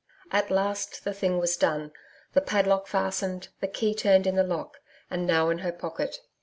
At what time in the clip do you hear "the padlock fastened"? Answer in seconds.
2.33-3.49